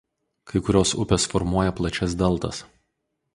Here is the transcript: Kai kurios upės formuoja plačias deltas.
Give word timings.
Kai 0.51 0.61
kurios 0.69 0.93
upės 1.03 1.27
formuoja 1.35 1.75
plačias 1.81 2.17
deltas. 2.23 2.65